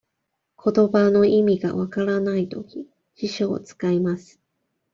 [0.55, 4.39] ことばの意味が分からないとき、辞書を使います。